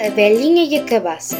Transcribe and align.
A 0.00 0.10
velhinha 0.10 0.64
e 0.64 0.76
a 0.76 0.84
cabaça. 0.84 1.36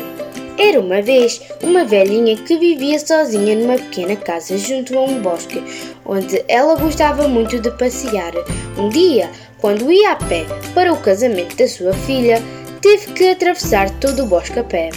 Era 0.57 0.79
uma 0.79 1.03
vez 1.03 1.41
uma 1.61 1.85
velhinha 1.85 2.37
que 2.37 2.57
vivia 2.57 2.99
sozinha 2.99 3.57
numa 3.57 3.75
pequena 3.75 4.15
casa 4.15 4.57
junto 4.57 4.97
a 4.97 5.03
um 5.03 5.21
bosque, 5.21 5.63
onde 6.07 6.45
ela 6.47 6.77
gostava 6.77 7.27
muito 7.27 7.59
de 7.59 7.71
passear. 7.73 8.33
Um 8.79 8.89
dia, 8.89 9.29
quando 9.59 9.91
ia 9.91 10.13
a 10.13 10.17
pé 10.17 10.47
para 10.73 10.93
o 10.93 11.01
casamento 11.01 11.57
da 11.57 11.67
sua 11.67 11.93
filha, 11.93 12.41
teve 12.81 13.13
que 13.13 13.29
atravessar 13.31 13.91
todo 13.99 14.23
o 14.23 14.27
bosque 14.27 14.61
a 14.61 14.65
pé. 14.65 14.91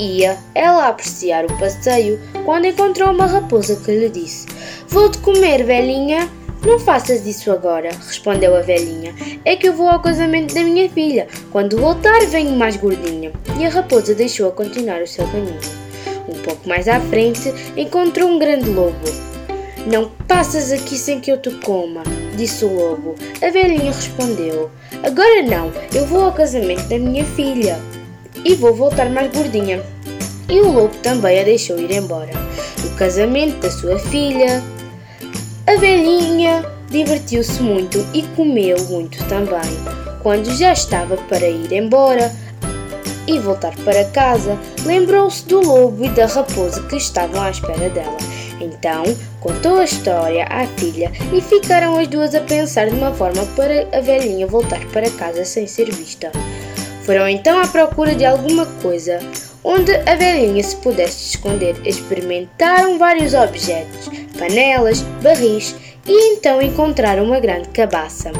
Ia 0.00 0.38
ela 0.54 0.84
a 0.84 0.88
apreciar 0.88 1.44
o 1.44 1.58
passeio 1.58 2.18
quando 2.46 2.66
encontrou 2.66 3.10
uma 3.10 3.26
raposa 3.26 3.76
que 3.76 3.90
lhe 3.90 4.08
disse: 4.08 4.46
Vou-te 4.88 5.18
comer, 5.18 5.64
velhinha. 5.64 6.28
Não 6.66 6.80
faças 6.80 7.24
isso 7.24 7.52
agora, 7.52 7.90
respondeu 8.08 8.56
a 8.56 8.60
velhinha. 8.60 9.14
É 9.44 9.54
que 9.54 9.68
eu 9.68 9.72
vou 9.72 9.88
ao 9.88 10.02
casamento 10.02 10.52
da 10.52 10.64
minha 10.64 10.90
filha. 10.90 11.28
Quando 11.52 11.78
voltar, 11.78 12.26
venho 12.26 12.50
mais 12.56 12.76
gordinha. 12.76 13.30
E 13.56 13.64
a 13.64 13.68
raposa 13.68 14.16
deixou-a 14.16 14.50
continuar 14.50 15.00
o 15.00 15.06
seu 15.06 15.24
caminho. 15.28 15.60
Um 16.28 16.42
pouco 16.42 16.68
mais 16.68 16.88
à 16.88 16.98
frente, 16.98 17.54
encontrou 17.76 18.28
um 18.28 18.40
grande 18.40 18.68
lobo. 18.68 18.96
Não 19.86 20.10
passas 20.26 20.72
aqui 20.72 20.98
sem 20.98 21.20
que 21.20 21.30
eu 21.30 21.40
te 21.40 21.50
coma, 21.60 22.02
disse 22.36 22.64
o 22.64 22.74
lobo. 22.74 23.14
A 23.40 23.48
velhinha 23.48 23.92
respondeu: 23.92 24.68
Agora 25.04 25.42
não, 25.42 25.72
eu 25.94 26.04
vou 26.06 26.24
ao 26.24 26.32
casamento 26.32 26.82
da 26.88 26.98
minha 26.98 27.24
filha 27.24 27.78
e 28.44 28.56
vou 28.56 28.74
voltar 28.74 29.08
mais 29.08 29.32
gordinha. 29.32 29.80
E 30.48 30.60
o 30.60 30.72
lobo 30.72 30.96
também 30.96 31.38
a 31.38 31.44
deixou 31.44 31.78
ir 31.78 31.92
embora. 31.92 32.32
O 32.84 32.96
casamento 32.96 33.60
da 33.60 33.70
sua 33.70 34.00
filha, 34.00 34.60
a 35.66 35.76
velhinha 35.76 36.64
divertiu-se 36.88 37.60
muito 37.60 37.98
e 38.14 38.22
comeu 38.36 38.78
muito 38.84 39.18
também. 39.28 39.60
Quando 40.22 40.50
já 40.56 40.72
estava 40.72 41.16
para 41.16 41.46
ir 41.48 41.72
embora 41.72 42.32
e 43.26 43.38
voltar 43.40 43.74
para 43.84 44.04
casa, 44.06 44.56
lembrou-se 44.84 45.44
do 45.46 45.60
lobo 45.60 46.04
e 46.04 46.08
da 46.10 46.26
raposa 46.26 46.82
que 46.84 46.96
estavam 46.96 47.42
à 47.42 47.50
espera 47.50 47.88
dela. 47.90 48.16
Então 48.60 49.04
contou 49.40 49.80
a 49.80 49.84
história 49.84 50.46
à 50.48 50.66
filha 50.78 51.10
e 51.32 51.40
ficaram 51.40 51.98
as 51.98 52.06
duas 52.08 52.34
a 52.34 52.40
pensar 52.40 52.88
de 52.88 52.94
uma 52.94 53.12
forma 53.12 53.44
para 53.56 53.88
a 53.96 54.00
velhinha 54.00 54.46
voltar 54.46 54.84
para 54.92 55.10
casa 55.10 55.44
sem 55.44 55.66
ser 55.66 55.92
vista. 55.92 56.30
Foram 57.02 57.28
então 57.28 57.60
à 57.60 57.66
procura 57.66 58.14
de 58.14 58.24
alguma 58.24 58.66
coisa 58.80 59.18
onde 59.66 59.92
a 60.08 60.14
velhinha 60.14 60.62
se 60.62 60.76
pudesse 60.76 61.30
esconder. 61.30 61.74
Experimentaram 61.84 62.98
vários 62.98 63.34
objetos, 63.34 64.08
panelas, 64.38 65.00
barris 65.20 65.74
e 66.06 66.34
então 66.34 66.62
encontraram 66.62 67.24
uma 67.24 67.40
grande 67.40 67.68
cabaça, 67.70 68.30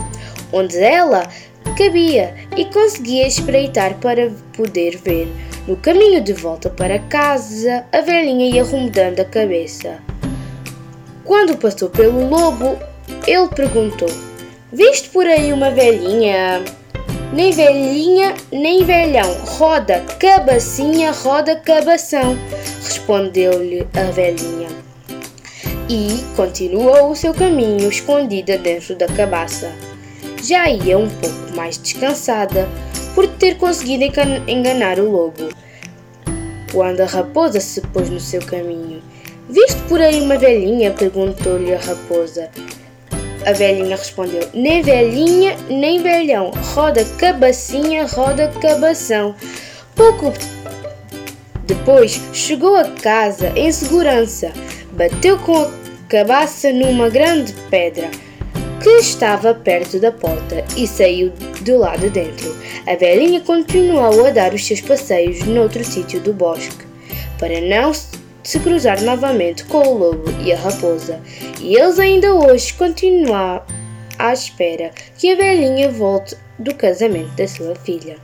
onde 0.52 0.78
ela 0.78 1.28
cabia 1.76 2.32
e 2.56 2.64
conseguia 2.66 3.26
espreitar 3.26 3.94
para 3.94 4.30
poder 4.56 4.96
ver. 4.98 5.28
No 5.66 5.76
caminho 5.76 6.22
de 6.22 6.32
volta 6.32 6.70
para 6.70 7.00
casa, 7.00 7.84
a 7.92 8.00
velhinha 8.00 8.48
ia 8.48 8.62
arrumando 8.62 9.18
a 9.18 9.24
cabeça. 9.24 9.98
Quando 11.24 11.56
passou 11.56 11.90
pelo 11.90 12.28
lobo, 12.28 12.78
ele 13.26 13.48
perguntou: 13.48 14.08
Viste 14.72 15.08
por 15.08 15.26
aí 15.26 15.52
uma 15.52 15.72
velhinha? 15.72 16.62
Nem 17.36 17.52
velhinha, 17.52 18.34
nem 18.50 18.82
velhão, 18.82 19.30
roda 19.44 20.00
cabacinha, 20.18 21.12
roda 21.12 21.54
cabação, 21.54 22.34
respondeu-lhe 22.82 23.86
a 23.92 24.04
velhinha. 24.10 24.68
E 25.86 26.24
continuou 26.34 27.10
o 27.10 27.14
seu 27.14 27.34
caminho 27.34 27.90
escondida 27.90 28.56
dentro 28.56 28.96
da 28.96 29.06
cabaça. 29.06 29.70
Já 30.42 30.70
ia 30.70 30.96
um 30.96 31.10
pouco 31.10 31.54
mais 31.54 31.76
descansada 31.76 32.66
por 33.14 33.26
ter 33.26 33.58
conseguido 33.58 34.04
enganar 34.48 34.98
o 34.98 35.10
lobo. 35.10 35.50
Quando 36.72 37.02
a 37.02 37.06
raposa 37.06 37.60
se 37.60 37.82
pôs 37.82 38.08
no 38.08 38.18
seu 38.18 38.40
caminho, 38.40 39.02
Viste 39.48 39.80
por 39.88 40.00
aí 40.00 40.20
uma 40.22 40.38
velhinha? 40.38 40.90
perguntou-lhe 40.90 41.72
a 41.72 41.78
raposa. 41.78 42.50
A 43.46 43.52
velhinha 43.52 43.96
respondeu: 43.96 44.48
Nem 44.52 44.82
velhinha, 44.82 45.56
nem 45.68 46.02
velhão. 46.02 46.50
Roda 46.74 47.04
cabacinha, 47.16 48.04
roda 48.04 48.52
cabação. 48.60 49.36
Pouco 49.94 50.32
depois 51.64 52.20
chegou 52.32 52.74
a 52.76 52.84
casa 52.84 53.52
em 53.54 53.70
segurança. 53.70 54.52
Bateu 54.92 55.38
com 55.38 55.62
a 55.62 55.70
cabaça 56.08 56.72
numa 56.72 57.08
grande 57.08 57.52
pedra 57.70 58.10
que 58.82 58.90
estava 58.98 59.54
perto 59.54 60.00
da 60.00 60.10
porta 60.10 60.64
e 60.76 60.86
saiu 60.86 61.32
do 61.62 61.78
lado 61.78 62.00
de 62.00 62.10
dentro. 62.10 62.56
A 62.84 62.96
velhinha 62.96 63.40
continuou 63.40 64.26
a 64.26 64.30
dar 64.30 64.54
os 64.54 64.66
seus 64.66 64.80
passeios 64.80 65.44
noutro 65.44 65.84
sítio 65.84 66.20
do 66.20 66.32
bosque 66.32 66.84
para 67.38 67.60
não 67.60 67.92
se 68.46 68.60
cruzar 68.60 69.02
novamente 69.02 69.64
com 69.64 69.78
o 69.78 69.98
lobo 69.98 70.30
e 70.40 70.52
a 70.52 70.56
raposa, 70.56 71.20
e 71.60 71.76
eles 71.76 71.98
ainda 71.98 72.32
hoje 72.34 72.72
continuam 72.74 73.62
à 74.18 74.32
espera 74.32 74.92
que 75.18 75.30
a 75.30 75.36
velhinha 75.36 75.90
volte 75.90 76.36
do 76.58 76.74
casamento 76.74 77.34
da 77.36 77.48
sua 77.48 77.74
filha. 77.74 78.16